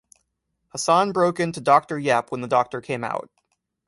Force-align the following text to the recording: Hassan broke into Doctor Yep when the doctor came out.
Hassan 0.69 1.11
broke 1.11 1.39
into 1.39 1.61
Doctor 1.61 1.99
Yep 1.99 2.31
when 2.31 2.41
the 2.41 2.47
doctor 2.47 2.81
came 2.81 3.03
out. 3.03 3.29